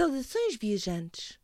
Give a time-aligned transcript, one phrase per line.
[0.00, 1.38] Saudações, viajantes!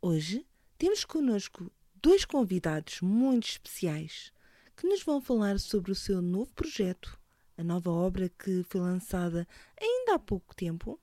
[0.00, 0.46] Hoje
[0.78, 4.32] temos connosco dois convidados muito especiais
[4.74, 7.20] que nos vão falar sobre o seu novo projeto,
[7.58, 9.46] a nova obra que foi lançada
[9.78, 10.98] ainda há pouco tempo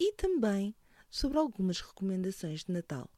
[0.00, 0.74] e também
[1.10, 3.10] sobre algumas recomendações de Natal.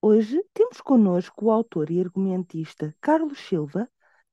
[0.00, 3.86] Hoje temos connosco o autor e argumentista Carlos Silva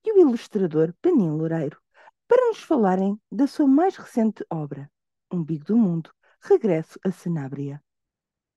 [0.05, 1.77] e o ilustrador Panin Loureiro
[2.25, 4.89] para nos falarem da sua mais recente obra,
[5.31, 7.83] Umbigo do Mundo, Regresso a Senábria.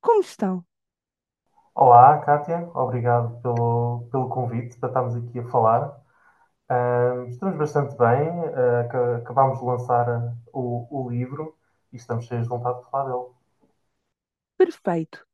[0.01, 0.65] Como estão?
[1.75, 5.89] Olá, Kátia, obrigado pelo, pelo convite para estarmos aqui a falar.
[6.71, 11.59] Uh, estamos bastante bem, uh, acabámos de lançar o, o livro
[11.93, 13.35] e estamos cheios de vontade de falar dele.
[14.57, 15.27] Perfeito.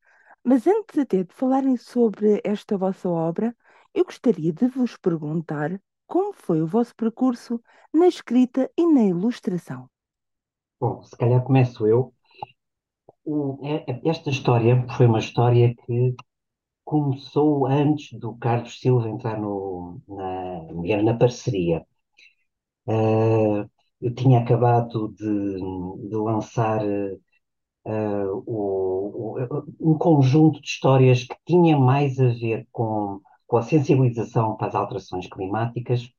[0.42, 3.55] Mas antes até de falarem sobre esta vossa obra,
[3.94, 9.89] eu gostaria de vos perguntar como foi o vosso percurso na escrita e na ilustração.
[10.81, 12.12] Bom, se calhar começo eu.
[13.62, 16.15] É, é, esta história foi uma história que
[16.84, 21.87] começou antes do Carlos Silva entrar no, na, na parceria.
[22.87, 23.69] Uh,
[24.01, 25.25] eu tinha acabado de,
[26.09, 29.37] de lançar uh, o,
[29.81, 34.69] o, um conjunto de histórias que tinha mais a ver com, com a sensibilização para
[34.69, 36.10] as alterações climáticas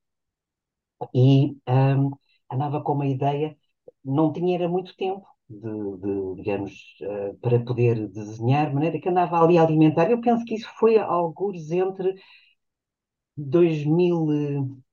[1.14, 2.12] e um,
[2.52, 3.56] andava com uma ideia,
[4.04, 6.72] não tinha era muito tempo de, de digamos,
[7.02, 10.10] uh, para poder desenhar, de maneira que andava ali a alimentar.
[10.12, 12.14] Eu penso que isso foi alguns entre
[13.38, 14.28] 2000,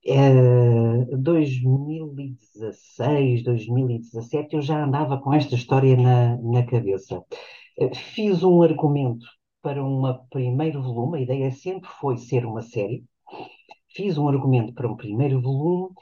[0.06, 7.22] eh, 2016, 2017, eu já andava com esta história na, na cabeça.
[7.78, 9.26] Eh, fiz um argumento
[9.62, 13.04] para um primeiro volume, a ideia sempre foi ser uma série.
[13.88, 15.94] Fiz um argumento para um primeiro volume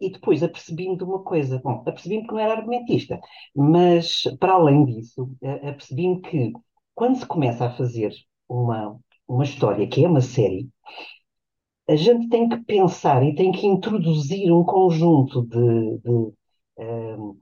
[0.00, 1.60] e depois apercebi-me de uma coisa.
[1.62, 3.20] Bom, apercebi-me que não era argumentista,
[3.54, 6.52] mas para além disso, apercebi-me que
[6.94, 8.12] quando se começa a fazer
[8.48, 10.68] uma, uma história que é uma série,
[11.88, 16.32] a gente tem que pensar e tem que introduzir um conjunto de, de,
[16.78, 17.36] ehm,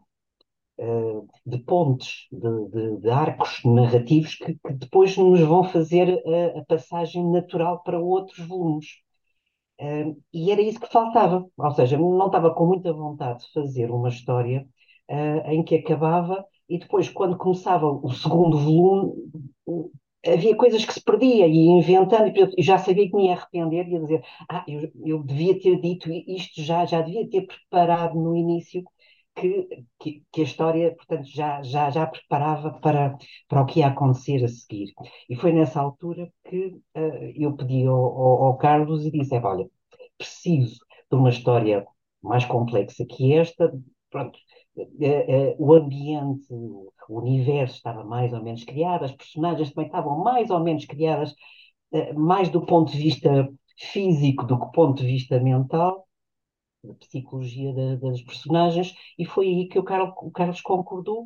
[0.79, 6.65] eh, de pontes, de, de, arcos narrativos que, que, depois nos vão fazer a, a,
[6.67, 8.87] passagem natural para outros volumes.
[10.33, 14.09] E era isso que faltava, ou seja, não estava com muita vontade de fazer uma
[14.09, 14.67] história
[15.11, 19.13] uh, em que acabava e depois, quando começava o segundo volume,
[20.27, 23.93] havia coisas que se perdia e inventando, e já sabia que me ia arrepender e
[23.93, 28.37] ia dizer, ah, eu, eu devia ter dito isto já, já devia ter preparado no
[28.37, 28.83] início
[29.41, 33.17] que, que, que, a história, portanto, já, já, já preparava para,
[33.49, 34.93] para o que ia acontecer a seguir.
[35.29, 36.67] E foi nessa altura que
[36.97, 39.69] uh, eu pedi ao, ao, ao, Carlos e disse, olha,
[40.17, 41.87] preciso de uma história
[42.23, 43.73] mais complexa que esta,
[44.11, 44.39] pronto,
[44.77, 50.19] uh, uh, o ambiente, o universo estava mais ou menos criado, as personagens também estavam
[50.23, 51.35] mais ou menos criadas,
[52.15, 53.49] mais do ponto de vista
[53.79, 56.08] físico do que do ponto de vista mental,
[56.85, 61.25] da psicologia da, das personagens, e foi aí que o Carlos, o Carlos concordou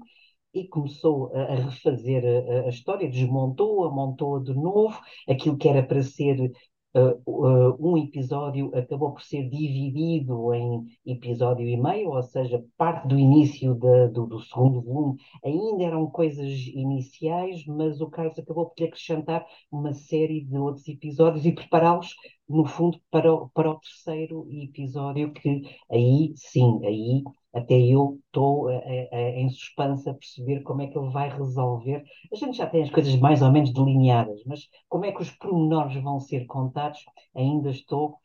[0.54, 4.98] e começou a, refazer a, a, história, desmontou-a, montou-a de novo,
[5.28, 6.52] aquilo que era para ser
[6.94, 13.18] uh, um episódio acabou por ser dividido em episódio e meio, ou seja, parte do
[13.18, 19.44] início do, do, segundo volume ainda eram coisas iniciais, mas o Carlos acabou por acrescentar
[19.70, 22.14] uma série de outros episódios e prepará-los,
[22.52, 27.22] no fundo, para, o, para o terceiro episódio, que aí sim, aí
[27.54, 32.02] até eu estou em suspense a perceber como é que ele vai resolver.
[32.32, 35.30] A gente já tem as coisas mais ou menos delineadas, mas como é que os
[35.30, 37.00] pormenores vão ser contados,
[37.34, 38.16] ainda estou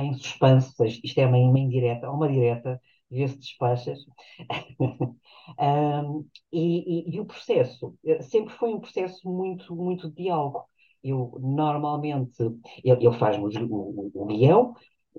[0.00, 1.00] em suspense.
[1.04, 2.80] Isto é uma, uma indireta, uma direta,
[3.10, 3.98] vê-se despachas.
[5.58, 10.64] um, e, e, e, o processo eh, sempre foi um processo muito, muito de diálogo.
[11.02, 12.42] Eu normalmente,
[12.84, 14.74] ele, ele faz o, o, o guião,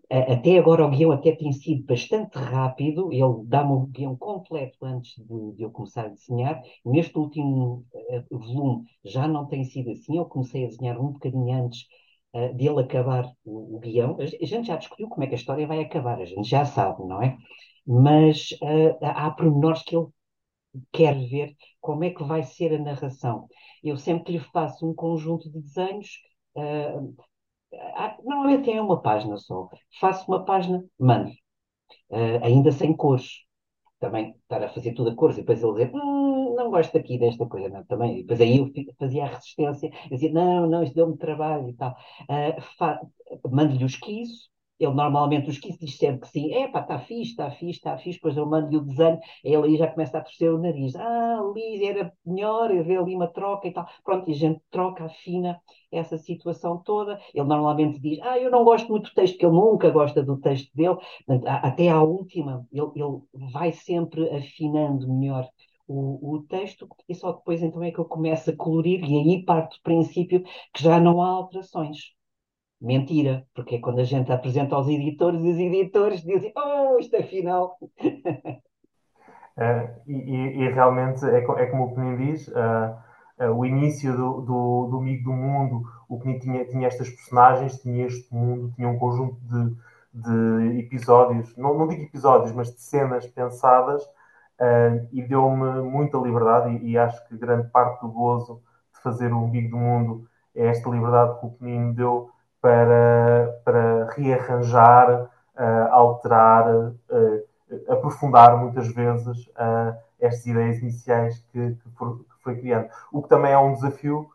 [0.09, 5.15] até agora o guião até tem sido bastante rápido, ele dá-me o guião completo antes
[5.17, 6.61] de, de, eu começar a desenhar.
[6.85, 11.53] Neste último uh, volume já não tem sido assim, eu comecei a desenhar um bocadinho
[11.65, 11.85] antes
[12.33, 14.17] uh, dele acabar o, o, guião.
[14.19, 17.03] A gente já discutiu como é que a história vai acabar, a gente já sabe,
[17.05, 17.37] não é?
[17.85, 20.07] Mas uh, há pormenores que ele
[20.91, 23.47] quer ver como é que vai ser a narração.
[23.83, 26.19] Eu sempre que lhe faço um conjunto de desenhos,
[26.55, 27.15] uh,
[28.23, 29.69] normalmente é uma página só.
[29.99, 31.29] Faço uma página, mando,
[32.11, 33.45] uh, ainda sem cores.
[33.99, 37.17] Também estar a fazer tudo a cores e depois ele dizer, hum, não gosto aqui
[37.19, 38.19] desta coisa, não, também.
[38.19, 41.95] E depois aí eu fazia a resistência, dizia, não, não, isto deu-me trabalho e tal.
[42.29, 46.99] Uh, Mando-lhe o esquizo, ele normalmente, os 15 diz sempre que sim, é pá, está
[46.99, 50.21] fixe, está fixe, está fixe, depois eu mando-lhe o desenho, ele aí já começa a
[50.21, 50.95] torcer o nariz.
[50.95, 53.87] Ah, ali era melhor, eu ver ali uma troca e tal.
[54.03, 55.61] Pronto, e a gente troca, afina
[55.91, 57.19] essa situação toda.
[57.33, 60.37] Ele normalmente diz, ah, eu não gosto muito do texto, que ele nunca gosta do
[60.39, 60.97] texto dele.
[61.45, 65.47] Até à última, ele, ele vai sempre afinando melhor
[65.87, 69.43] o, o, texto e só depois então é que eu começo a colorir e aí
[69.43, 70.43] parte do princípio
[70.73, 72.13] que já não há alterações.
[72.81, 77.77] Mentira, porque é quando a gente apresenta aos editores os editores dizem, oh, isto afinal.
[79.57, 82.95] Uh, e, e, realmente é, é, como o Penin diz, uh,
[83.43, 87.81] uh, o início do, do, do Amigo do Mundo, o Penin tinha, tinha estas personagens,
[87.81, 89.75] tinha este mundo, tinha um conjunto de,
[90.13, 94.01] de episódios, não, não digo episódios, mas de cenas pensadas,
[95.11, 98.61] e deu-me muita liberdade, e, e, acho que grande parte do gozo
[98.93, 102.29] de fazer o Amigo do Mundo é esta liberdade que o Penin deu
[102.61, 106.93] para, para rearranjar, uh, alterar, uh,
[107.89, 111.89] aprofundar muitas vezes uh, estas ideias iniciais que, que,
[112.43, 112.89] foi criando.
[113.11, 114.29] O que também é um desafio,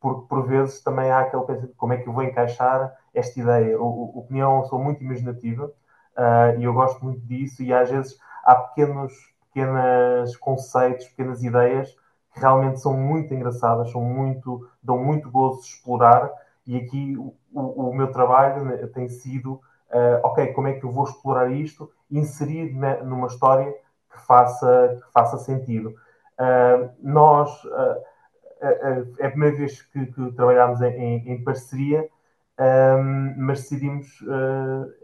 [0.00, 3.80] porque por vezes também há aquele pensamento como é que eu vou encaixar esta ideia.
[3.80, 5.70] O, o sou muito imaginativa
[6.58, 9.12] e eu gosto muito disso, e às vezes há pequenos,
[9.46, 11.90] pequenos conceitos, pequenas ideias
[12.32, 16.30] que realmente são muito engraçadas, são muito, dão muito gozo de explorar
[16.66, 20.90] e aqui o, o, meu trabalho né, tem sido, uh, ok, como é que eu
[20.90, 23.72] vou explorar isto inserir né, numa história
[24.10, 25.90] que faça, que faça sentido.
[26.38, 28.02] Uh, nós, uh,
[29.20, 32.08] é a primeira vez que, que trabalhamos em, em, em parceria,
[32.58, 34.24] um, mas decidimos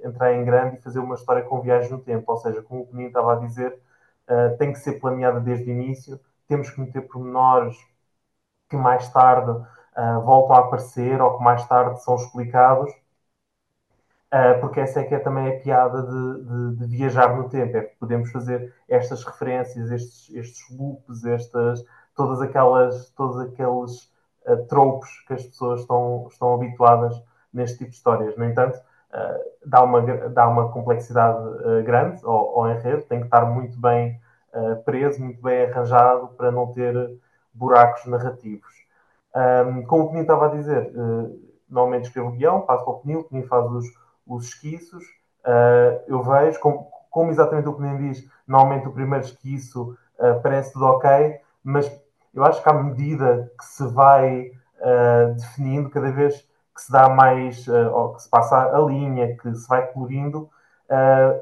[0.03, 2.87] entrar em grande e fazer uma história com viagem no tempo, ou seja, como o
[2.87, 3.79] Peninho estava a dizer,
[4.59, 6.19] tem que ser planeada desde o início,
[6.49, 7.77] temos que meter pormenores
[8.71, 9.53] que mais tarde
[9.97, 12.91] uh, voltam a aparecer ou que mais tarde são explicados,
[14.33, 17.77] uh, porque essa é que é também a piada de, de, de, viajar no tempo,
[17.77, 21.85] é que podemos fazer estas referências, estes, estes loops, estas,
[22.15, 24.13] todas aquelas, todos aqueles
[24.47, 27.23] uh, tropes que as pessoas estão, estão habituadas
[27.53, 28.37] neste tipo de histórias.
[28.37, 28.81] No entanto,
[29.67, 30.01] dá, uma,
[30.31, 31.39] dá uma complexidade
[31.85, 34.19] grande ao, ao enredo, tem que estar muito bem
[34.87, 36.95] preso, muito bem arranjado para não ter
[37.53, 38.82] buracos narrativos.
[39.35, 42.99] Um, como o Peninho estava a dizer, uh, normalmente escrevo o guião, passo para o
[42.99, 43.87] Peninho, o Peninho faz os,
[44.27, 45.03] os esquiços,
[45.47, 50.73] uh, eu vejo, como, como, exatamente o Peninho diz, normalmente o primeiro esquiço uh, parece
[50.75, 51.91] tudo ok, mas
[52.35, 54.51] eu acho que à medida que se vai
[55.37, 56.41] definindo, cada vez
[56.75, 60.51] que se dá mais, ou que se passa a linha, que se vai colorindo,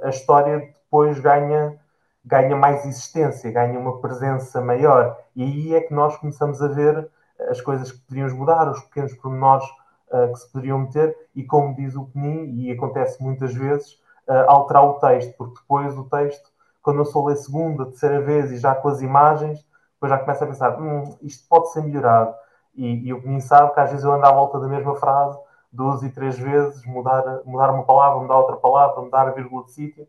[0.02, 1.80] a história depois ganha
[2.24, 5.16] ganha mais existência, ganha uma presença maior.
[5.34, 7.08] E aí é que nós começamos a ver
[7.48, 9.64] as coisas que poderiam mudar, os pequenos pormenores
[10.10, 13.94] uh, que se poderiam meter e, como diz o Penin, e acontece muitas vezes,
[14.28, 16.50] uh, alterar o texto, porque depois o texto,
[16.82, 20.44] quando eu sou ler segunda, terceira vez e já com as imagens, depois já começo
[20.44, 22.34] a pensar, hum, isto pode ser melhorado.
[22.74, 25.38] E, e o Penin sabe que às vezes eu ando à volta da mesma frase
[25.72, 29.72] duas e três vezes, mudar, mudar uma palavra, mudar outra palavra, mudar a vírgula de
[29.72, 30.02] sítio,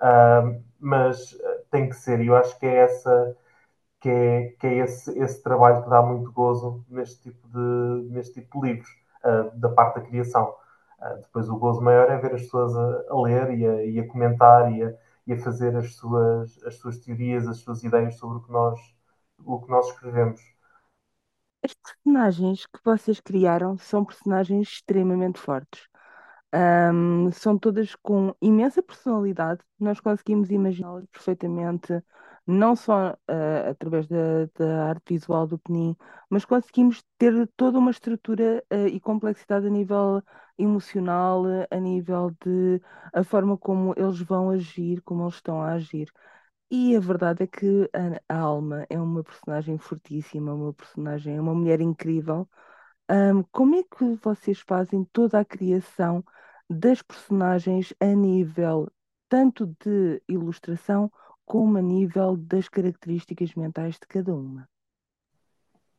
[0.00, 1.36] uh, mas
[1.70, 3.36] tem que ser, e eu acho que é essa
[4.00, 8.34] que é, que é esse, esse trabalho que dá muito gozo neste tipo de, neste
[8.34, 8.90] tipo de livros,
[9.24, 10.54] uh, da parte da criação.
[10.98, 14.00] Uh, depois o gozo maior é ver as pessoas a, a ler e a, e
[14.00, 14.94] a comentar e a,
[15.26, 18.78] e a, fazer as suas, as suas teorias, as suas ideias sobre o que nós,
[19.44, 20.40] o que nós escrevemos.
[21.64, 25.88] As personagens que vocês criaram são personagens extremamente fortes.
[26.54, 32.02] Um, são todas com imensa personalidade, nós conseguimos imaginá-las perfeitamente
[32.46, 35.96] não só uh, através da, da, arte visual do Penin,
[36.30, 40.22] mas conseguimos ter toda uma estrutura uh, e complexidade a nível
[40.58, 42.80] emocional, a nível de
[43.12, 46.10] a forma como eles vão agir, como eles estão a agir.
[46.70, 47.88] E a verdade é que
[48.28, 52.48] a, a Alma é uma personagem fortíssima, uma personagem, é uma mulher incrível.
[53.10, 56.24] Um, como é que vocês fazem toda a criação
[56.68, 58.90] das personagens a nível
[59.28, 61.10] tanto de ilustração
[61.46, 64.68] como a nível das características mentais de cada uma?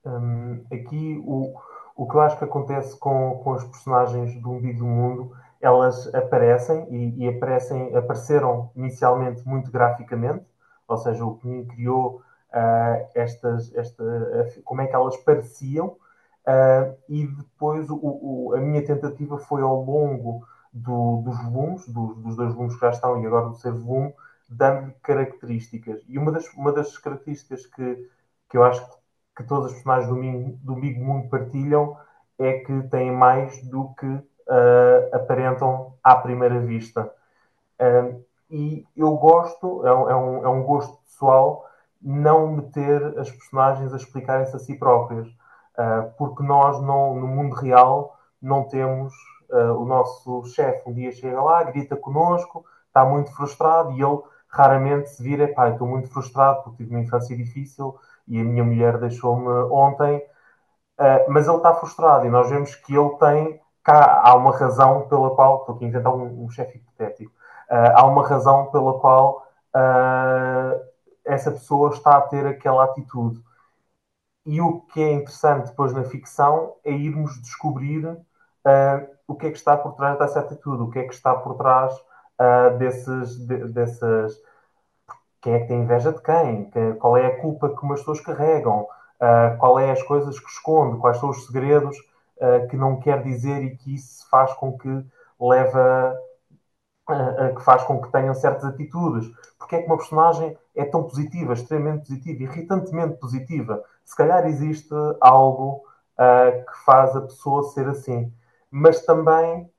[0.06, 1.54] Um, aqui o,
[1.96, 6.14] o que eu acho que acontece com, com as personagens do Umbigo do Mundo, elas
[6.14, 10.46] aparecem e, e, aparecem, apareceram inicialmente muito graficamente,
[10.88, 14.04] ou seja, o que me criou uh, estas, esta,
[14.64, 19.82] como é que elas pareciam, uh, e depois o, o, a minha tentativa foi ao
[19.82, 23.80] longo do, dos volumes, do, dos dois volumes que já estão e agora do terceiro
[23.80, 24.14] volume,
[24.48, 26.02] dando-lhe características.
[26.08, 28.10] E uma das, uma das características que,
[28.50, 28.86] que eu acho
[29.36, 31.98] que todos os personagens do, do Big Mundo partilham
[32.40, 37.12] é que têm mais do que uh, aparentam à primeira vista.
[37.80, 41.66] Uh, e eu gosto, é um, é, um, é um gosto pessoal,
[42.02, 47.56] não meter as personagens a explicarem-se a si próprias, uh, porque nós não, no mundo
[47.56, 49.14] real não temos
[49.50, 54.20] o nosso chefe um dia chega lá, grita connosco, está muito frustrado e ele
[54.58, 57.98] raramente se vira, pá, estou muito frustrado porque tive uma infância difícil
[58.28, 60.18] e a minha mulher deixou-me ontem,
[61.00, 65.08] uh, mas ele está frustrado e nós vemos que ele tem, cá há uma razão
[65.08, 67.32] pela qual, estou aqui a inventar um, um chefe hipotético,
[67.70, 70.82] uh, há uma razão pela qual uh,
[71.24, 73.42] essa pessoa está a ter aquela atitude.
[74.46, 78.18] E o que é interessante depois na ficção é irmos descobrir
[79.28, 81.56] o que é que está por trás dessa atitude, o que é que está por
[81.56, 81.94] trás
[82.40, 84.42] uh, desses, de, dessas.
[85.42, 86.72] Quem é que tem inveja de quem?
[87.00, 88.88] Qual é a culpa que umas pessoas carregam?
[89.20, 91.00] Uh, qual é as coisas que esconde?
[91.00, 91.98] Quais são os segredos
[92.38, 95.06] uh, que não quer dizer e que isso faz com que
[95.40, 96.16] leva.
[97.56, 99.30] que faz com que tenham certas atitudes?
[99.58, 103.84] Porque é que uma personagem é tão positiva, extremamente positiva, irritantemente positiva?
[104.04, 105.84] Se calhar existe algo
[106.18, 108.34] que faz a pessoa ser assim.
[108.72, 109.70] Mas também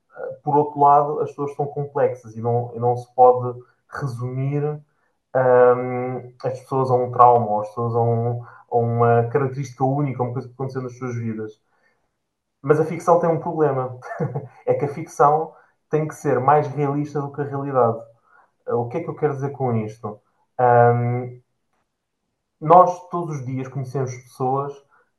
[0.43, 4.81] por outro lado, as pessoas são complexas e não, e não se pode resumir
[5.35, 10.23] um, as pessoas a um trauma, ou as pessoas a, um, a uma característica única,
[10.23, 11.61] uma coisa que aconteceu nas suas vidas.
[12.63, 13.99] Mas a ficção tem um problema.
[14.67, 15.55] é que a ficção
[15.91, 17.99] tem que ser mais realista do que a realidade.
[18.69, 20.21] O que é que eu quero dizer com isto?
[20.61, 21.41] Um,
[22.61, 24.73] nós, todos os dias, conhecemos pessoas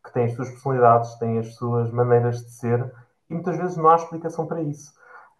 [0.03, 2.93] que têm as suas personalidades, têm as suas maneiras de ser
[3.29, 4.93] e muitas vezes não há explicação para isso.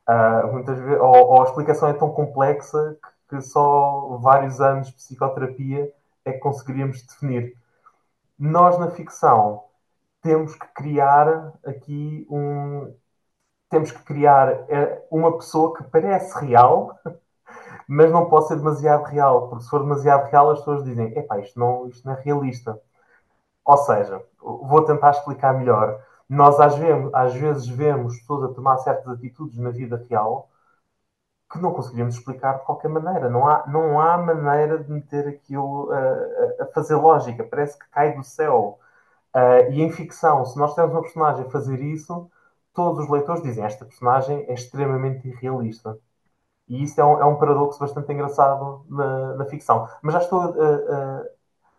[0.07, 2.97] Uh, muitas vezes, ou, ou, a explicação é tão complexa
[3.29, 5.93] que, só vários anos de psicoterapia
[6.25, 7.55] é que conseguiríamos definir.
[8.38, 9.63] Nós, na ficção,
[10.21, 12.93] temos que criar aqui um.
[13.69, 16.98] Temos que criar é, uma pessoa que parece real,
[17.88, 21.39] mas não pode ser demasiado real, porque se for demasiado real, as pessoas dizem: epá,
[21.39, 22.79] isto não, isto não é realista.
[23.65, 28.77] Ou seja, vou tentar explicar melhor nós às, vezes, às vezes vemos pessoas a tomar
[28.77, 30.48] certas atitudes na vida real
[31.51, 33.29] que não conseguimos explicar de qualquer maneira.
[33.29, 37.44] Não há, não há maneira de meter aquilo a, a fazer lógica.
[37.44, 38.79] Parece que cai do céu.
[39.36, 42.29] Uh, e em ficção, se nós temos uma personagem a fazer isso,
[42.74, 46.00] todos os leitores dizem esta personagem é extremamente irrealista.
[46.68, 49.88] E isso é um, é um paradoxo bastante engraçado na, na ficção.
[50.03, 50.46] Mas já estou a,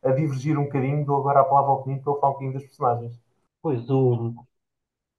[0.05, 2.55] a, a, divergir um bocadinho, dou agora a palavra ao Peninho para falar um bocadinho
[2.55, 3.21] das personagens.
[3.63, 4.35] Pois, o,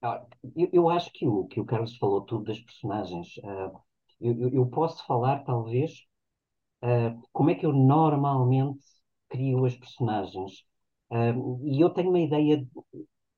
[0.01, 3.39] ah, eu, eu acho que o, que o Carlos falou tudo das personagens.
[3.43, 3.71] Ah,
[4.21, 5.91] eu, eu- posso falar, talvez,
[6.81, 8.79] ah, como é que eu normalmente
[9.29, 10.63] crio as personagens.
[11.09, 12.69] Ah, e eu tenho uma ideia, de-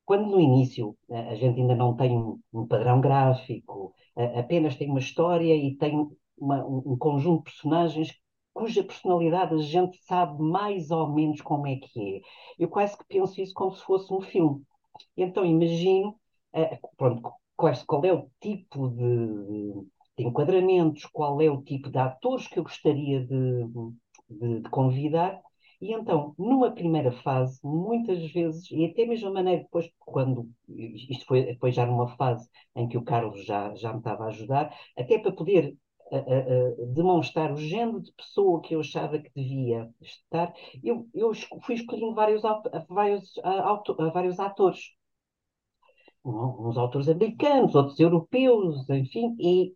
[0.04, 2.16] quando no início a gente ainda não tem
[2.52, 3.94] um, padrão gráfico,
[4.38, 8.14] apenas tem uma história e tem uma- um conjunto de personagens
[8.52, 12.20] cuja personalidade a gente sabe mais ou menos como é que é.
[12.58, 14.62] Eu quase que penso isso como se fosse um filme.
[15.16, 16.10] Então imagino,
[16.54, 19.86] uh, pronto, qual, é o tipo de,
[20.18, 23.64] enquadramentos, qual é o tipo de atores que eu gostaria de,
[24.28, 25.40] de, de convidar.
[25.80, 31.26] E então, numa primeira fase, muitas vezes, e até mesmo a maneira depois, quando isto
[31.26, 34.74] foi depois já numa fase em que o Carlos já, já me estava a ajudar,
[34.96, 35.76] até para poder
[36.12, 41.32] a, a, demonstrar o género de pessoa que eu achava que devia estar, eu, eu
[41.62, 42.42] fui escolhendo vários,
[42.88, 43.34] vários,
[44.12, 44.94] vários atores.
[46.24, 49.74] Uns autores americanos, outros europeus, enfim, e,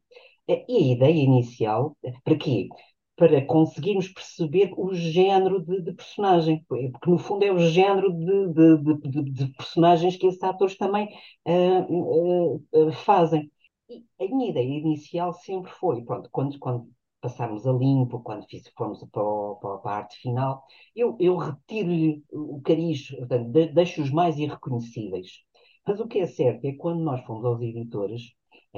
[0.48, 2.68] e a ideia inicial, para quê?
[3.16, 8.76] Para conseguirmos perceber o género de, de, personagem, porque no fundo é o género de,
[8.78, 11.08] de, de personagens que esses atores também
[11.46, 13.50] uh, uh, fazem.
[13.88, 16.88] E a minha ideia inicial sempre foi, pronto, quando, quando
[17.20, 20.64] passarmos a limpo, quando fiz, para, para, para, a arte final,
[20.94, 25.42] eu, eu retiro-lhe o cariz, portanto, deixo-os mais irreconhecíveis.
[25.86, 28.22] Mas o que é certo é que quando nós fomos aos editores,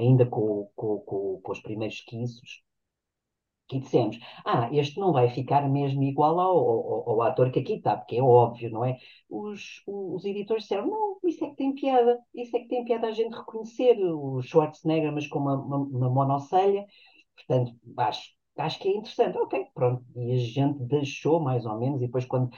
[0.01, 2.63] ainda com, com, com, com os primeiros quiços,
[3.71, 7.75] que dissemos, ah, este não vai ficar mesmo igual ao, ao, ao, ator que aqui
[7.75, 8.97] está, porque é óbvio, não é?
[9.29, 13.07] Os, os editores disseram, não, isso é que tem piada, isso é que tem piada
[13.07, 16.85] a gente reconhecer o Schwarzenegger, mas com uma, uma, uma monocelha,
[17.35, 22.01] portanto, acho, acho que é interessante, ok, pronto, e a gente deixou mais ou menos,
[22.01, 22.49] e depois quando,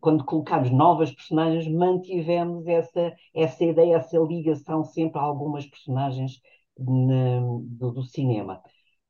[0.00, 6.40] quando colocámos novas personagens, mantivemos essa, essa ideia, essa ligação sempre a algumas personagens
[6.78, 8.62] na, do, do cinema.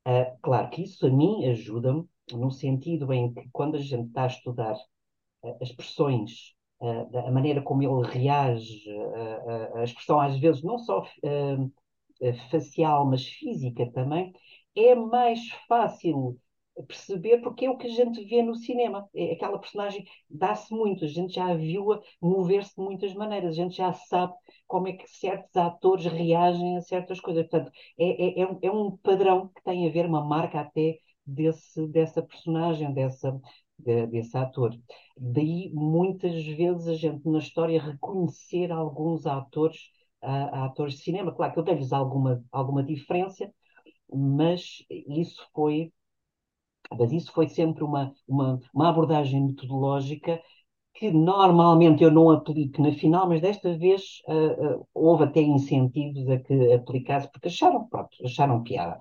[0.06, 4.24] Uh, claro que isso a mim ajuda-me no sentido em que quando a gente está
[4.24, 8.84] a estudar uh, as expressões, uh, a maneira como ele reage,
[9.74, 11.04] a expressão às vezes não só
[12.50, 14.32] facial, mas física também,
[14.74, 16.38] é mais fácil
[16.86, 19.08] perceber porque é o que a gente vê no cinema.
[19.14, 23.62] É, aquela personagem dá-se muito, a gente já a viu-a mover-se de muitas maneiras, a
[23.62, 24.32] gente já sabe
[24.66, 27.46] como é que certos atores reagem a certas coisas.
[27.46, 31.86] Portanto, é, é, é um é padrão que tem a ver, uma marca até desse,
[31.88, 33.38] dessa personagem, dessa,
[33.78, 34.74] de, desse ator.
[35.16, 39.78] Daí, muitas vezes, a gente na história reconhecer alguns atores,
[40.22, 41.32] uh, atores de cinema.
[41.34, 43.52] Claro que eu tenho-lhes alguma, alguma diferença,
[44.12, 45.92] mas isso foi
[46.98, 50.40] mas isso foi sempre uma, uma, uma abordagem metodológica
[50.94, 56.28] que normalmente eu não aplico na final, mas desta vez uh, uh, houve até incentivos
[56.28, 58.98] a que aplicasse, porque acharam, pronto, acharam piada.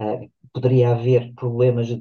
[0.00, 1.98] Uh, poderia haver problemas de,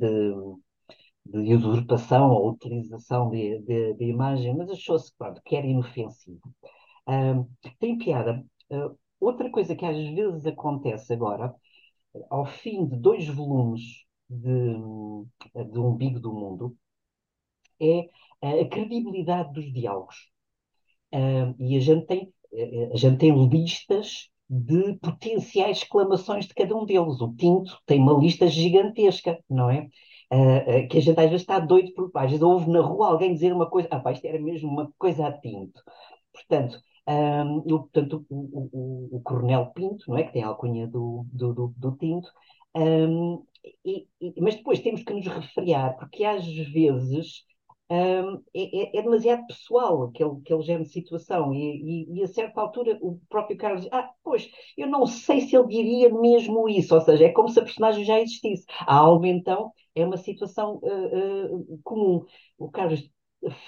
[1.26, 5.12] de usurpação ou utilização de, de, de imagem, mas achou-se
[5.46, 6.42] que era inofensivo.
[7.80, 8.44] tem piada.
[9.20, 11.54] outra coisa que às vezes acontece agora,
[12.30, 16.76] ao fim de dois volumes de, de Umbigo do Mundo
[17.80, 18.10] é
[18.42, 20.32] a credibilidade dos diálogos.
[21.14, 22.34] Uh, e a gente, tem,
[22.92, 27.22] a gente tem listas de potenciais exclamações de cada um deles.
[27.22, 29.88] O Tinto tem uma lista gigantesca, não é?
[30.32, 32.12] Uh, uh, que a gente às vezes está doido por.
[32.16, 34.92] Às vezes ouve na rua alguém dizer uma coisa, ah, pá, isto era mesmo uma
[34.98, 35.82] coisa a Tinto.
[36.34, 40.24] Portanto, um, eu, portanto o, o, o, Coronel Pinto, não é?
[40.24, 42.30] Que tem a alcunha do, do, do, do Tinto,
[42.76, 43.46] um,
[43.86, 47.44] e, e, mas depois temos que nos refriar, porque às vezes
[47.90, 52.28] um, é, é, é, demasiado pessoal aquele, aquele género de situação, e, e, e, a
[52.28, 56.68] certa altura o próprio Carlos diz: Ah, pois, eu não sei se ele diria mesmo
[56.68, 58.66] isso, ou seja, é como se a personagem já existisse.
[58.82, 62.26] A alma, então, é uma situação uh, uh, comum.
[62.58, 63.08] O Carlos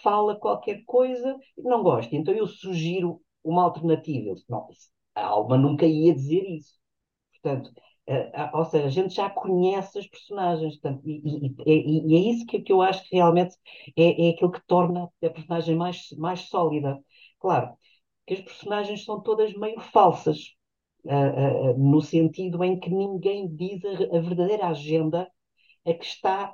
[0.02, 4.34] fala qualquer coisa, não gosta, então eu sugiro uma alternativa.
[4.50, 4.68] Não,
[5.14, 6.74] a alma nunca ia dizer isso.
[7.34, 7.72] Portanto,
[8.08, 12.32] Uh, ou seja, a gente já conhece as personagens, portanto, e, e, e, e, é
[12.32, 13.56] isso que, que eu acho que realmente
[13.98, 17.00] é, é aquilo que torna a personagem mais, mais sólida.
[17.40, 17.76] Claro,
[18.28, 20.56] que as personagens são todas meio falsas,
[21.06, 25.28] uh, uh, no sentido em que ninguém diz a, a verdadeira agenda
[25.88, 26.52] a que está,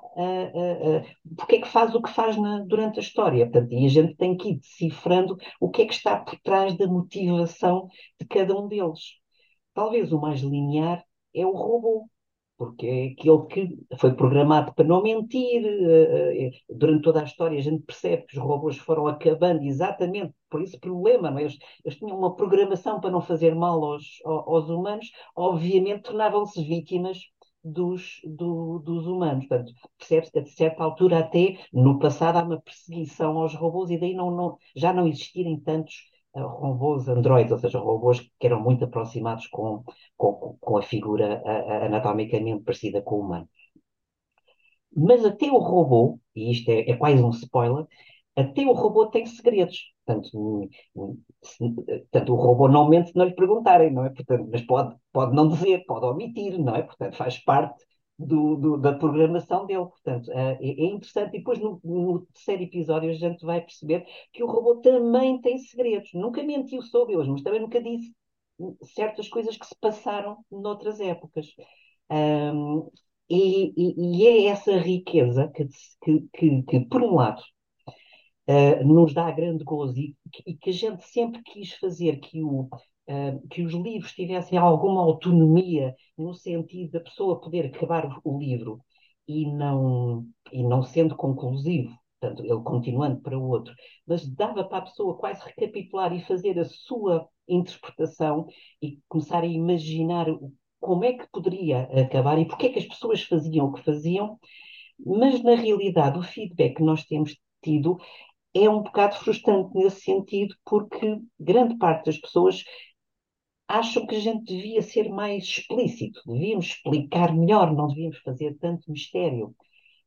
[1.38, 3.50] porque é que faz o que faz na, durante a história.
[3.50, 6.76] Portanto, e a gente tem que ir decifrando o que é que está por trás
[6.78, 7.88] da motivação
[8.20, 9.00] de cada um deles.
[9.74, 11.02] Talvez o mais linear
[11.34, 12.08] é o robô,
[12.58, 15.65] porque é aquele que foi programado para não mentir.
[15.65, 20.34] Eh, eh, durante toda a história a gente percebe que os robôs foram acabando exatamente
[20.50, 21.32] por esse problema.
[21.32, 21.44] Não é?
[21.44, 27.20] eles, eles, tinham uma programação para não fazer mal aos, aos humanos, obviamente tornavam-se vítimas
[27.63, 29.48] dos, do, dos humanos.
[29.48, 34.00] Portanto, percebe-se que a certa altura até no passado há uma perseguição aos robôs e
[34.00, 38.86] daí não, não, já não existirem tantos robôs androides, ou seja, robôs que eram muito
[38.86, 39.84] aproximados com,
[40.17, 41.41] com, com a figura
[41.86, 43.50] anatomicamente parecida com o humano.
[44.96, 47.86] Mas até o robô, e isto é, é quase um spoiler,
[48.36, 49.78] até o robô tem segredos.
[50.06, 54.10] Portanto, portanto, o robô não mente se não lhe perguntarem, não é?
[54.10, 56.84] Portanto, mas pode, pode não dizer, pode omitir, não é?
[56.84, 57.84] Portanto, faz parte
[58.25, 59.86] do, do, da programação dele.
[59.86, 61.36] Portanto, uh, é, é, interessante.
[61.36, 65.57] E depois, no, no, terceiro episódio, a gente vai perceber que o robô também tem
[65.57, 66.12] segredos.
[66.13, 68.13] Nunca mentiu sobre eles, mas também nunca disse
[68.93, 71.47] certas coisas que se passaram noutras épocas.
[72.10, 72.89] Um,
[73.29, 75.65] e, e, e, é essa riqueza que,
[76.03, 77.41] que, que, que por um lado,
[78.47, 82.43] uh, nos dá grande gozo e que, e que a gente sempre quis fazer que
[82.43, 82.69] o,
[83.50, 88.80] que os livros tivessem alguma autonomia no sentido da pessoa poder acabar o, o livro
[89.28, 93.74] e não, e não sendo conclusivo, portanto, ele continuando para o outro,
[94.06, 98.47] mas dava para a pessoa quase recapitular e fazer a sua interpretação
[98.82, 100.28] e começar a imaginar
[100.80, 104.39] como é que poderia acabar e porque é que as pessoas faziam o que faziam,
[105.00, 107.97] mas na realidade o feedback que nós temos tido
[108.54, 112.63] é um bocado frustrante nesse sentido, porque grande parte das pessoas
[113.71, 118.91] acham que a gente devia ser mais explícito, devíamos explicar melhor, não devíamos fazer tanto
[118.91, 119.55] mistério.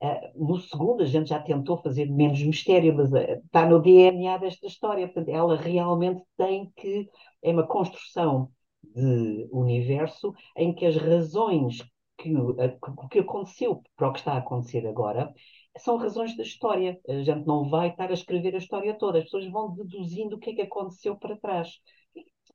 [0.02, 4.38] Uh, no segundo, a gente já tentou fazer menos mistério, mas uh, está no DNA
[4.38, 5.06] desta história.
[5.06, 7.08] Portanto, ela realmente tem que.
[7.42, 8.50] É uma construção
[8.94, 11.78] de universo em que as razões
[12.18, 15.32] que o que aconteceu para o que está a acontecer agora
[15.78, 16.98] são razões da história.
[17.08, 20.38] A gente não vai estar a escrever a história toda, as pessoas vão deduzindo o
[20.38, 21.80] que é que aconteceu para trás.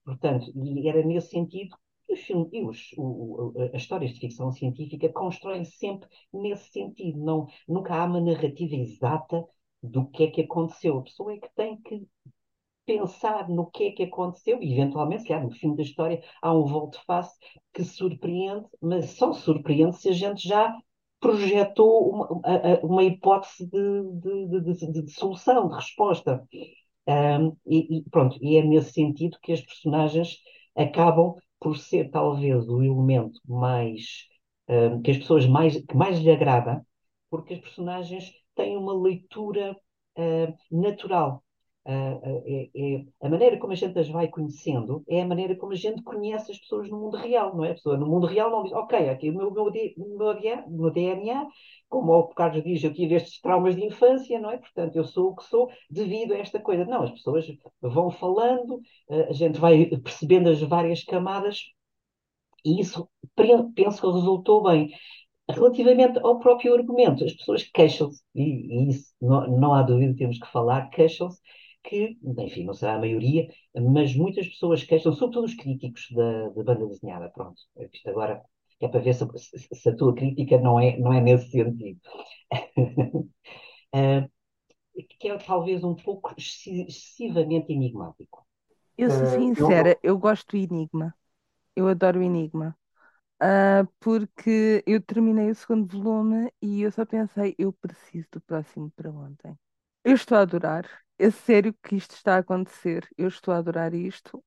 [0.05, 1.75] Portanto, e era nesse sentido
[2.07, 7.19] que os filmes e os, o, as histórias de ficção científica constroem-se sempre nesse sentido.
[7.19, 9.45] Não, nunca há uma narrativa exata
[9.81, 10.97] do que é que aconteceu.
[10.97, 12.07] A pessoa é que tem que
[12.85, 16.51] pensar no que é que aconteceu e, eventualmente, se há no fim da história, há
[16.51, 17.37] um volte-face
[17.71, 20.75] que surpreende, mas só surpreende se a gente já
[21.19, 22.27] projetou uma,
[22.81, 26.43] uma hipótese de, de, de, de, solução, de resposta.
[27.07, 30.37] Um, e, e, pronto, e é nesse sentido que as personagens
[30.75, 34.27] acabam por ser talvez o elemento mais
[34.67, 36.85] um, que as pessoas mais que mais lhe agrada,
[37.29, 39.75] porque as personagens têm uma leitura
[40.17, 41.43] uh, natural
[41.91, 45.75] é, é, a maneira como a gente as vai conhecendo é a maneira como a
[45.75, 47.71] gente conhece as pessoas no mundo real, não é?
[47.71, 51.47] A pessoa no mundo real não diz, ok, aqui o meu, meu, meu, meu DNA,
[51.87, 54.57] como o Carlos diz, eu tive estes traumas de infância, não é?
[54.57, 56.85] Portanto, eu sou o que sou devido a esta coisa.
[56.85, 57.45] Não, as pessoas
[57.81, 58.81] vão falando,
[59.29, 61.63] a gente vai percebendo as várias camadas
[62.65, 64.91] e isso penso que resultou bem.
[65.49, 70.37] Relativamente ao próprio argumento, as pessoas queixam-se, e, e, isso não, não há dúvida, temos
[70.37, 71.39] que falar, queixam-se
[71.83, 76.63] que, enfim, não será a maioria, mas muitas pessoas queixam, sobretudo os críticos da, da
[76.63, 77.29] banda desenhada.
[77.29, 77.61] Pronto,
[77.91, 78.43] isto agora
[78.81, 79.25] é para ver se,
[79.73, 81.99] se, a tua crítica não é, não é nesse sentido.
[83.95, 84.29] uh,
[85.19, 88.45] que é talvez um pouco excessivamente enigmático.
[88.97, 91.15] Eu sou sincera, eu gosto do Enigma.
[91.75, 92.75] Eu adoro o Enigma.
[93.41, 98.91] Uh, porque eu terminei o segundo volume e eu só pensei, eu preciso do próximo
[98.91, 99.57] para ontem.
[100.03, 100.85] Eu estou a adorar.
[101.19, 103.07] É sério que isto está a acontecer.
[103.17, 104.43] Eu estou a adorar isto.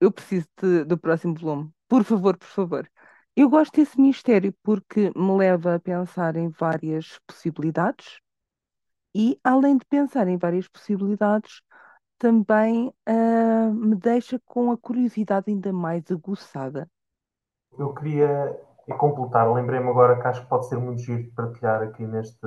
[0.00, 1.72] Eu preciso de- do próximo volume.
[1.88, 2.90] Por favor, por favor.
[3.36, 8.18] Eu gosto desse mistério porque me leva a pensar em várias possibilidades
[9.14, 11.62] e, além de pensar em várias possibilidades,
[12.18, 16.88] também ah, me deixa com a curiosidade ainda mais aguçada.
[17.78, 18.56] Eu queria
[18.98, 22.46] completar, lembrei-me agora que acho que pode ser muito giro partilhar aqui neste,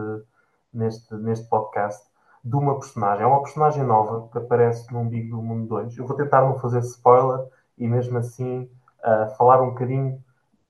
[0.74, 2.11] neste, neste podcast
[2.44, 3.24] de uma personagem.
[3.24, 5.98] É uma personagem nova que aparece no Big do Mundo 2.
[5.98, 8.70] Eu vou tentar não fazer spoiler e mesmo assim
[9.04, 10.24] uh, falar um bocadinho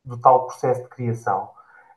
[0.03, 1.49] do tal processo de criação.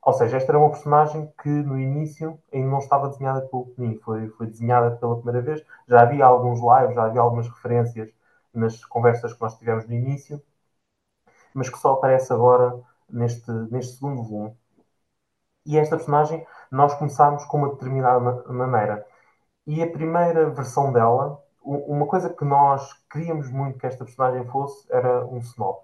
[0.02, 3.98] Ou seja, esta era uma personagem que no início ainda não estava desenhada pelo Penin,
[4.00, 5.64] foi, foi desenhada pela primeira vez.
[5.88, 8.10] Já havia alguns lives, já havia algumas referências
[8.52, 10.42] nas conversas que nós tivemos no início,
[11.54, 14.56] mas que só aparece agora neste, neste segundo volume.
[15.66, 18.20] E esta personagem nós começámos com uma determinada
[18.52, 19.06] maneira.
[19.66, 24.86] E a primeira versão dela, uma coisa que nós queríamos muito que esta personagem fosse,
[24.90, 25.80] era um snob.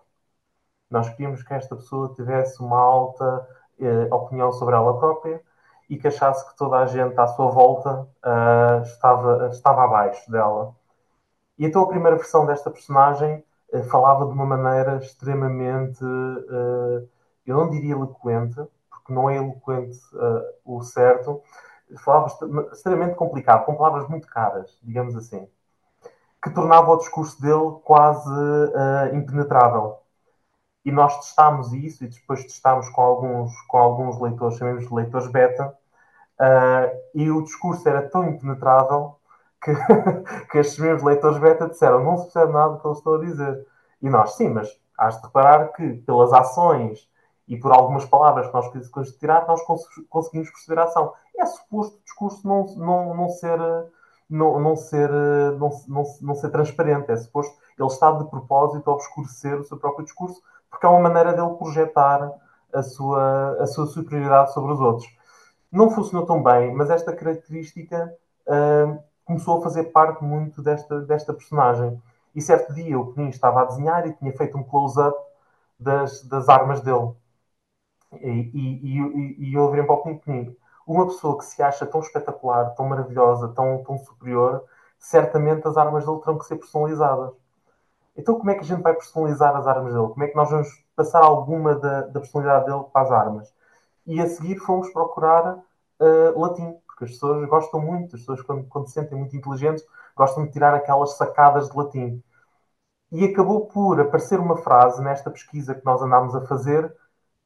[0.91, 5.43] Nós queríamos que esta pessoa tivesse uma alta eh, opinião sobre ela própria
[5.91, 10.73] e que achasse que toda a gente à sua volta uh, estava, estava abaixo dela.
[11.59, 17.09] E então a primeira versão desta personagem uh, falava de uma maneira extremamente, uh,
[17.45, 19.99] eu não diria eloquente, porque não é eloquente
[20.65, 21.43] o certo,
[21.99, 22.27] falava
[22.73, 25.49] extremamente complicado, com palavras muito caras, digamos assim,
[26.43, 29.99] que tornava o discurso dele quase uh, impenetrável.
[30.85, 35.29] E nós testámos isso e depois testámos com alguns, com alguns leitores, chamemos de leitores
[35.29, 35.75] beta,
[36.41, 39.19] uh, e o discurso era tão impenetrável
[39.63, 39.73] que,
[40.51, 43.21] que estes mesmos leitores beta disseram não se percebe nada do que eles estão a
[43.21, 43.67] dizer.
[44.01, 47.10] E nós, sim, mas has de reparar que pelas ações
[47.51, 49.61] e por algumas palavras que nós conseguimos tirar, nós
[50.09, 51.13] conseguimos perceber a ação.
[51.37, 53.59] É suposto o discurso não, não, não ser.
[54.31, 55.11] Não, não, ser,
[55.59, 59.79] não, não, não ser transparente, é suposto ele está de propósito a obscurecer o seu
[59.79, 62.31] próprio discurso, porque é uma maneira dele projetar
[62.73, 65.09] a sua, a sua superioridade sobre os outros.
[65.73, 68.15] Não funcionou tão bem, mas esta característica
[68.47, 72.01] uh, começou a fazer parte muito desta, desta personagem.
[72.35, 75.17] E certo dia o Penin estava a desenhar e tinha feito um close-up
[75.79, 77.13] das, das armas dele.
[78.13, 80.57] E, e, e, e eu virei para o Penin.
[80.87, 84.65] Uma pessoa que se acha tão espetacular, tão maravilhosa, tão, tão superior,
[84.99, 87.33] certamente as armas dele terão que ser personalizadas.
[88.17, 90.09] Então, como é que a gente vai personalizar as armas dele?
[90.09, 93.55] Como é que nós vamos passar alguma da, da personalidade dele para as armas?
[94.07, 98.67] E a seguir fomos procurar uh, latim, porque as pessoas gostam muito, as pessoas, quando,
[98.69, 99.85] quando se sentem muito inteligentes,
[100.17, 102.23] gostam de tirar aquelas sacadas de latim.
[103.13, 106.95] E acabou por aparecer uma frase nesta pesquisa que nós andámos a fazer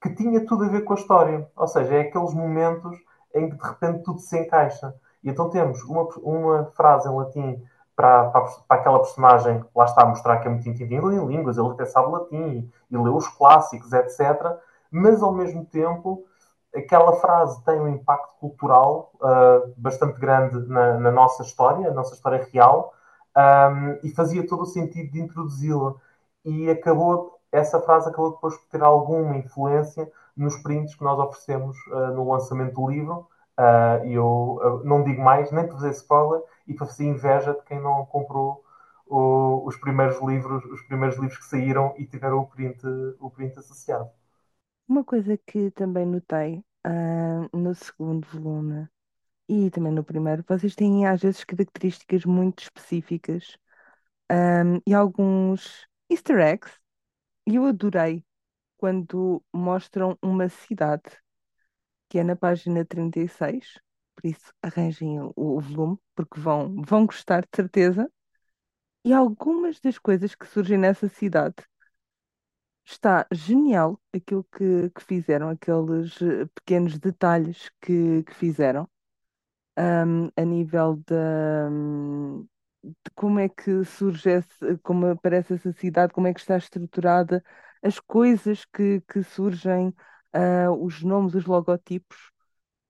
[0.05, 1.51] que tinha tudo a ver com a história.
[1.57, 2.95] Ou seja, é aqueles momentos
[3.35, 4.95] em que de repente tudo se encaixa.
[5.23, 7.63] E então temos uma, uma frase em latim
[7.97, 11.57] para, para, para, aquela personagem, lá está a mostrar que é muito entendido em línguas,
[11.57, 14.59] ele até sabe latim e, lê os clássicos, etc.
[14.91, 16.23] Mas ao mesmo tempo,
[16.77, 22.15] aquela frase tem um impacto cultural uh, bastante grande na, na, nossa história, na nossa
[22.15, 22.93] história real,
[23.35, 25.95] um, e fazia todo o sentido de introduzi-la.
[26.45, 31.77] E acabou essa frase acabou depois por ter alguma influência nos prints que nós oferecemos
[31.87, 33.29] uh, no lançamento do livro.
[33.59, 37.63] Uh, eu uh, não digo mais, nem para fazer spoiler e para fazer inveja de
[37.63, 38.65] quem não comprou
[39.07, 42.85] o, os primeiros livros, os primeiros livros que saíram e tiveram o print,
[43.21, 44.11] o print associado.
[44.89, 46.63] Uma coisa que também notei
[47.55, 48.87] no segundo volume
[49.49, 53.57] e também no primeiro, vocês têm às vezes características muito específicas
[54.31, 56.84] ahm, e alguns easter eggs.
[57.47, 58.25] E eu adorei
[58.79, 61.05] quando mostram uma cidade,
[62.09, 63.79] que é na página 36,
[64.15, 68.11] por isso arranjem o, volume, porque vão, vão gostar de certeza.
[69.05, 71.57] E algumas das coisas que surgem nessa cidade
[72.85, 78.89] está genial aquilo que, que fizeram, aqueles eh, pequenos detalhes que, que fizeram,
[79.77, 82.47] ahm, a nível da, hum,
[83.15, 87.43] como é que surge, esse, como aparece essa cidade, como é que está estruturada,
[87.83, 89.95] as coisas que, que surgem,
[90.33, 92.31] ah, os nomes, os logotipos.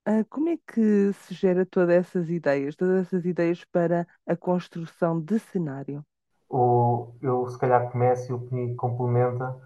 [0.07, 5.21] Ah, como é que se gera todas essas ideias, todas essas ideias para a construção
[5.21, 6.05] de cenário?
[6.49, 9.57] O, eu, se calhar, começo e o Pini complementa.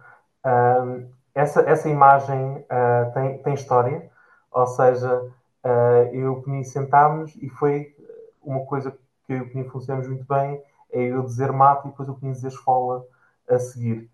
[0.44, 4.10] Um, essa, essa imagem uh, tem, tem história,
[4.50, 5.20] ou seja,
[5.64, 7.94] uh, eu e o Pini sentámos e foi
[8.42, 8.98] uma coisa que
[9.36, 13.04] o Pini funcionamos muito bem, é eu dizer mato e depois o Pini dizer escola
[13.48, 14.10] a seguir.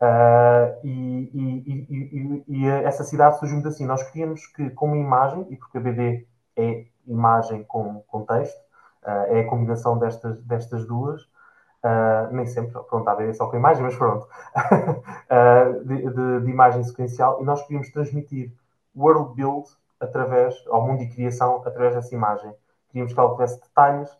[0.00, 3.84] Uh, e, e, e, e, essa cidade surgiu muito assim.
[3.84, 6.26] Nós queríamos que, com uma imagem, e porque a BD
[6.56, 8.58] é imagem com, com texto,
[9.02, 13.56] uh, é a combinação destas, destas duas, uh, nem sempre, pronto, a BD só com
[13.56, 14.28] imagem, mas pronto,
[15.84, 18.52] de, de, de, imagem sequencial, e nós queríamos transmitir
[18.96, 22.52] world build através, ao mundo e criação, através dessa imagem.
[22.88, 24.16] Queríamos que ela tivesse detalhes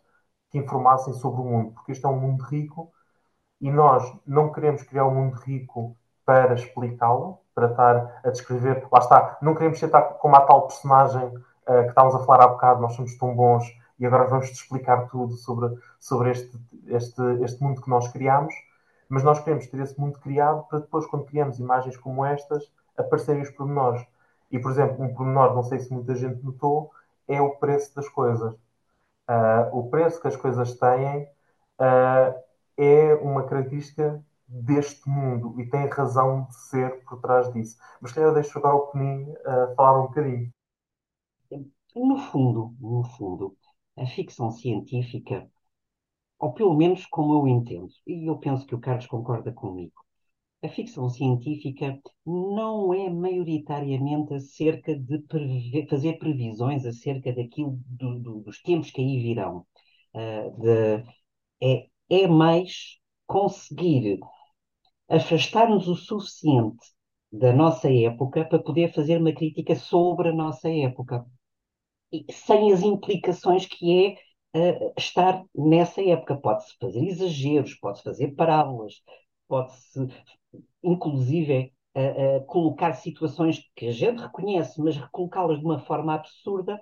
[0.49, 2.91] que informassem sobre o mundo, porque este é um mundo rico
[3.61, 8.87] e nós não queremos criar um mundo rico para explicá-lo, para estar a descrever.
[8.91, 12.47] Lá está, não queremos ser como a tal personagem uh, que estávamos a falar há
[12.47, 13.65] bocado, nós somos tão bons
[13.99, 16.57] e agora vamos-te explicar tudo sobre, sobre este,
[16.87, 18.53] este, este mundo que nós criamos,
[19.09, 23.41] mas nós queremos ter esse mundo criado para depois, quando criamos imagens como estas, aparecerem
[23.41, 24.05] os pormenores.
[24.51, 26.91] E, por exemplo, um pormenor, não sei se muita gente notou,
[27.27, 28.55] é o preço das coisas.
[29.29, 31.23] Uh, o preço que as coisas têm
[31.79, 32.33] uh,
[32.75, 37.77] é uma característica deste mundo e tem razão de ser por trás disso.
[38.01, 40.51] Mas calhar deixo agora o Penin uh, falar um bocadinho.
[41.95, 43.55] No fundo, no fundo,
[43.97, 45.47] a ficção científica,
[46.39, 49.93] ou pelo menos como eu entendo, e eu penso que o Carlos concorda comigo,
[50.63, 55.23] a ficção científica não é maioritariamente acerca de
[55.89, 59.65] fazer previsões acerca daquilo do, do, dos tempos que aí virão.
[60.13, 61.03] Uh, de,
[61.61, 64.19] é é mais conseguir
[65.07, 66.85] afastar-nos o suficiente
[67.31, 71.25] da nossa época para poder fazer uma crítica sobre a nossa época,
[72.11, 74.17] e sem as implicações que
[74.53, 76.35] é uh, estar nessa época.
[76.37, 78.95] Pode-se fazer exageros, pode-se fazer parábolas,
[79.47, 80.07] pode-se,
[80.83, 86.79] inclusive, uh, uh, colocar situações que a gente reconhece, mas recolocá-las de uma forma absurda,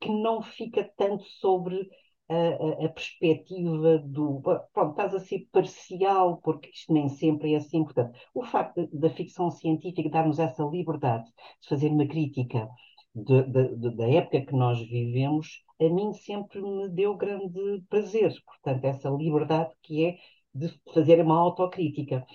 [0.00, 1.88] que não fica tanto sobre
[2.28, 4.42] a, a, perspectiva do.
[4.72, 7.84] Pronto, estás a ser parcial, porque isto nem sempre é assim.
[7.84, 11.24] Portanto, o facto da ficção científica dar-nos essa liberdade
[11.62, 12.68] de fazer uma crítica
[13.14, 18.32] de, de, de, da época que nós vivemos, a mim sempre me deu grande prazer.
[18.44, 20.18] Portanto, essa liberdade que é
[20.54, 22.26] de fazer uma autocrítica.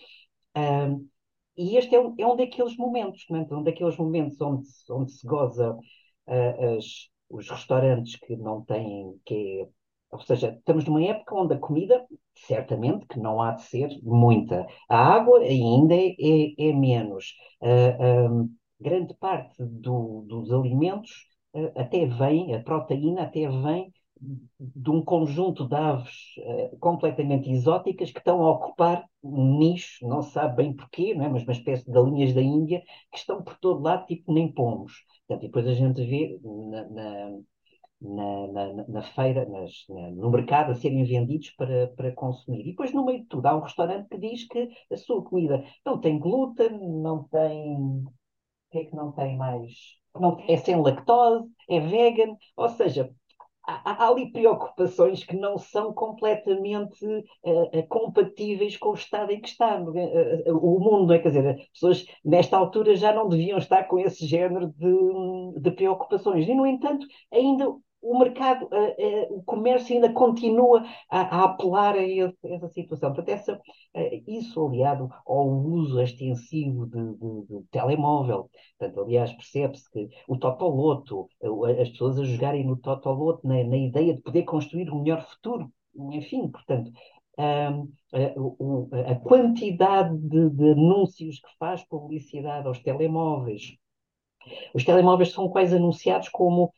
[0.55, 1.07] Um,
[1.57, 3.53] e este é um, é um daqueles momentos, não é?
[3.53, 9.61] um daqueles momentos onde, onde se goza uh, as, os restaurantes que não têm, que
[9.61, 9.67] é
[10.13, 14.67] ou seja, estamos numa época onde a comida, certamente, que não há de ser muita.
[14.87, 17.33] A água ainda é, é, é menos.
[17.59, 18.47] Uh,
[18.79, 21.09] grande parte do, dos alimentos
[21.55, 28.11] uh, até vem, a proteína até vem de um conjunto de aves uh, completamente exóticas
[28.11, 31.29] que estão a ocupar um nicho, não se sabe bem porquê, não é?
[31.29, 34.93] mas uma espécie de galinhas da Índia que estão por todo lado, tipo nem pomos.
[35.27, 37.39] Portanto, e depois a gente vê na, na
[38.03, 42.61] na, na, feira, nas, na, no mercado, a serem vendidos para, para consumir.
[42.61, 45.63] E depois, no meio de tudo, há um restaurante que diz que a sua comida
[45.85, 46.69] não tem glúten,
[47.01, 47.77] não tem.
[47.77, 48.11] O
[48.71, 49.73] que é que não tem mais?
[50.15, 53.09] Não, é sem lactose, é vegan, ou seja,
[53.65, 59.49] há, há ali preocupações que não são completamente uh, compatíveis com o estado em que
[59.49, 61.13] está uh, o mundo.
[61.13, 61.19] É?
[61.19, 65.71] Quer dizer, as pessoas nesta altura já não deviam estar com esse género de, de
[65.71, 66.47] preocupações.
[66.47, 67.73] E, no entanto, ainda
[68.03, 72.67] o mercado, uh, uh, o comércio ainda continua a, a apelar a, esse, a, essa
[72.67, 73.13] situação.
[73.13, 78.49] Portanto, essa, uh, isso aliado ao uso extensivo de, de, de telemóvel.
[78.77, 81.27] Portanto, aliás, percebe-se que o Totoloto,
[81.79, 85.71] as pessoas a jogarem no Totoloto na, na ideia de poder construir um melhor futuro.
[86.11, 86.91] Enfim, portanto,
[87.37, 87.69] a,
[89.11, 93.75] a, quantidade de, de, anúncios que faz publicidade aos telemóveis.
[94.73, 96.73] Os telemóveis são quase anunciados como,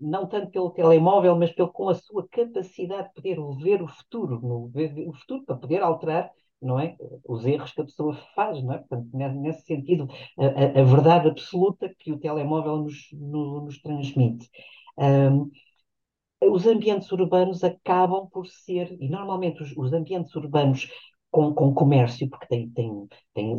[0.00, 4.40] não tanto pelo telemóvel, mas pelo, com a sua capacidade de poder ver o futuro,
[4.40, 6.30] no, ver o futuro para poder alterar
[6.60, 6.96] não é?
[7.28, 8.78] Os erros que a pessoa faz, não é?
[8.78, 14.48] Portanto, nesse sentido, a, a verdade absoluta que o telemóvel nos, no, nos transmite.
[14.98, 15.50] Um,
[16.42, 20.88] os ambientes urbanos acabam por ser, e normalmente os, os ambientes urbanos
[21.30, 23.56] com, com comércio, porque tem, tem, tem,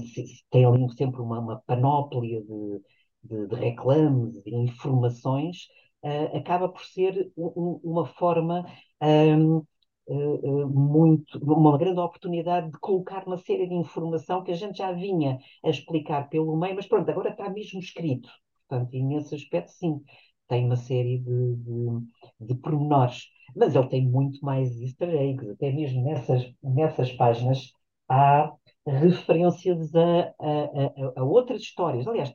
[0.50, 2.82] tem ali sempre uma, uma panóplia de,
[3.24, 5.68] de, de reclames, de informações,
[6.04, 8.66] uh, acaba por ser um, uma forma
[9.02, 14.56] um, uh, uh, muito, uma grande oportunidade de colocar uma série de informação que a
[14.56, 18.30] gente já vinha a explicar pelo meio, mas pronto, agora está mesmo escrito.
[18.68, 20.02] Portanto, e nesse aspecto, sim,
[20.48, 23.26] tem uma série de, de, de pormenores.
[23.56, 27.72] Mas ele tem muito mais easter eggs, até mesmo nessas, nessas páginas
[28.10, 28.52] há
[28.86, 32.08] referências a, a, a, a outras histórias.
[32.08, 32.34] Aliás,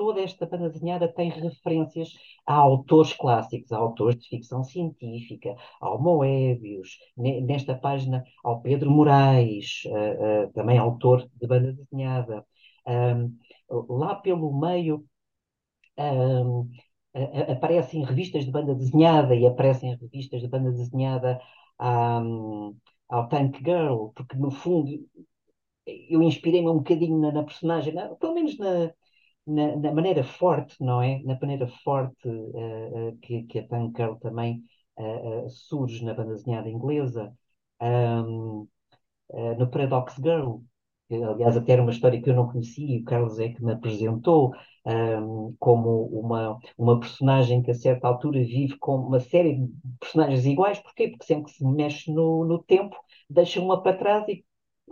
[0.00, 2.14] toda esta banda desenhada tem referências
[2.46, 9.82] a autores clássicos, a autores de ficção científica, ao Moebius, nesta página ao Pedro Moraes,
[9.84, 12.46] uh, uh, também autor de banda desenhada.
[12.86, 13.36] Um,
[13.90, 15.04] lá pelo meio
[15.98, 16.70] um,
[17.52, 21.38] aparecem revistas de banda desenhada e aparecem revistas de banda desenhada
[21.78, 22.74] um,
[23.06, 24.90] ao Tank Girl, porque no fundo
[25.86, 28.94] eu inspirei-me um bocadinho na, na personagem, na, pelo menos na,
[29.46, 31.22] na, na, maneira forte, não é?
[31.22, 33.64] Na maneira forte uh, uh, que, que, a
[33.96, 34.62] Girl também
[34.98, 37.32] uh, surge na banda desenhada inglesa.
[37.80, 38.68] Um,
[39.58, 40.58] no Paradox Girl,
[41.08, 43.62] que, aliás até era uma história que eu não conhecia e o Carlos é que
[43.64, 44.52] me apresentou,
[44.86, 50.46] um, como uma, uma personagem que a certa altura vive com uma série de personagens
[50.46, 50.78] iguais.
[50.80, 51.08] Porquê?
[51.08, 52.96] Porque sempre que se mexe no, no tempo,
[53.28, 54.44] deixa uma para trás e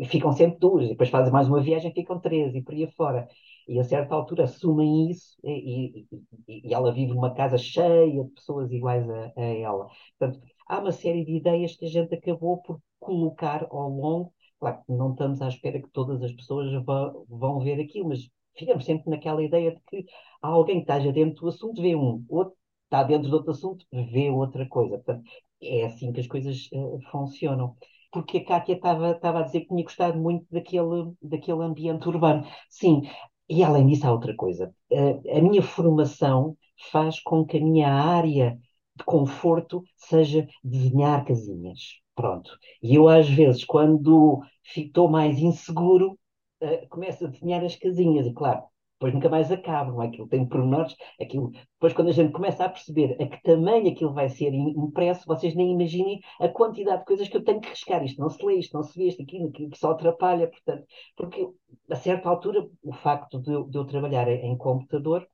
[0.07, 0.87] ficam sempre duas.
[0.87, 3.29] E depois fazem mais uma viagem, ficam três e por aí afora.
[3.69, 6.07] E a certa altura assumem isso e,
[6.49, 9.87] e, e ela vive numa casa cheia de pessoas iguais a, a ela.
[10.19, 14.33] Portanto, há uma série de ideias que a gente acabou por colocar ao longo.
[14.59, 18.29] Claro que não estamos à espera que todas as pessoas vão, vão ver aquilo, mas
[18.57, 20.05] ficamos sempre naquela ideia de que
[20.43, 23.85] há alguém que esteja dentro do assunto, vê um, outro está dentro de outro assunto,
[23.93, 24.97] vê outra coisa.
[24.97, 25.23] Portanto,
[25.63, 27.77] é assim que as coisas uh, funcionam.
[28.11, 32.47] Porque a Kátia estava a dizer que tinha gostado muito daquele, daquele ambiente urbano.
[32.71, 33.03] Sim,
[33.49, 34.73] e além disso há outra coisa.
[34.91, 36.57] Uh, a minha formação
[36.91, 38.59] faz com que a minha área
[38.97, 42.01] de conforto seja desenhar casinhas.
[42.15, 42.51] Pronto.
[42.83, 44.43] E eu, às vezes, quando
[44.77, 46.19] estou mais inseguro,
[46.63, 48.63] uh, começo a desenhar as casinhas, e claro,
[48.99, 50.09] depois nunca mais acaba, não é?
[50.09, 54.13] Aquilo tem pormenores, aquilo, depois quando a gente começa a perceber a que tamanho aquilo
[54.13, 58.05] vai ser impresso, vocês nem imaginem a quantidade de coisas que eu tenho que riscar,
[58.05, 60.85] isto não se lê, isto não se vê, isto aquilo, aquilo que só atrapalha, portanto,
[61.17, 61.49] porque
[61.91, 65.27] a certa altura o facto de eu, de eu trabalhar em computador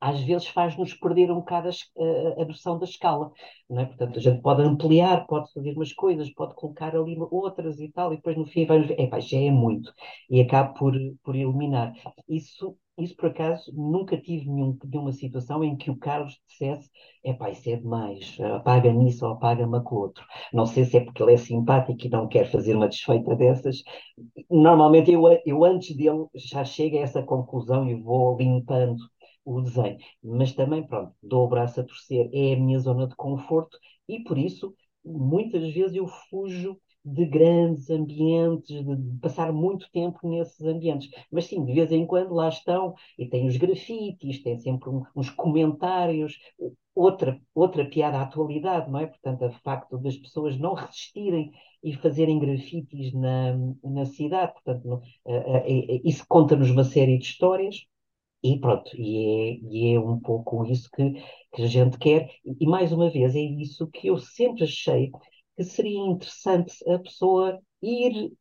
[0.00, 3.32] às vezes faz-nos perder um bocado a, a, noção da escala.
[3.68, 3.86] Não é?
[3.86, 8.12] Portanto, a gente pode ampliar, pode fazer umas coisas, pode colocar ali outras e tal,
[8.12, 9.92] e depois no fim vamos ver, epá, já é muito,
[10.30, 11.92] e acaba por, por eliminar.
[12.28, 16.88] Isso, isso, por acaso, nunca tive nenhum, nenhuma situação em que o Carlos dissesse,
[17.24, 20.24] epá, isso é demais, apaga-me isso ou apaga-me aquilo outro.
[20.52, 23.82] Não sei se é porque ele é simpático e não quer fazer uma desfeita dessas.
[24.50, 28.96] Normalmente eu, eu antes dele já chego a essa conclusão e vou limpando
[29.56, 29.98] o desenho.
[30.22, 33.78] Mas também, pronto, dou o braço a torcer, é a minha zona de conforto
[34.08, 34.74] e por isso
[35.04, 41.08] muitas vezes eu fujo de grandes ambientes, de passar muito tempo nesses ambientes.
[41.30, 45.02] Mas sim, de vez em quando lá estão e tem os grafites, tem sempre um,
[45.16, 46.38] uns comentários,
[46.94, 49.06] outra, outra piada à atualidade, não é?
[49.06, 51.50] Portanto, o facto das pessoas não resistirem
[51.82, 57.86] e fazerem grafites na, na cidade, portanto, uh, uh, isso conta-nos uma série de histórias
[58.42, 61.12] e pronto, e é, e é um pouco isso que,
[61.52, 62.30] que a gente quer.
[62.44, 65.10] E, mais uma vez, é isso que eu sempre achei
[65.56, 68.32] que seria interessante a pessoa ir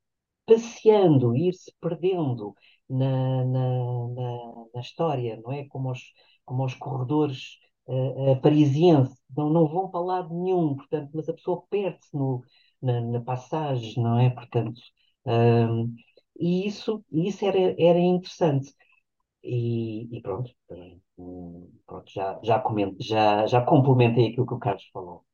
[0.46, 2.54] passeando, ir se perdendo
[2.90, 5.66] na, na, na, na história, não é?
[5.68, 6.02] Como os,
[6.46, 11.34] como os corredores uh, uh, parisienses, não, não vão para lado nenhum, portanto, mas a
[11.34, 12.16] pessoa perde-se
[12.82, 14.30] na, na passagem, não é?
[14.30, 14.80] Portanto,
[15.26, 15.94] um,
[16.40, 18.74] e isso, isso era, era interessante.
[19.48, 20.52] E, e pronto,
[21.18, 25.26] hum, pronto, já, já, comento, já, já complementei aquilo que o Carlos falou.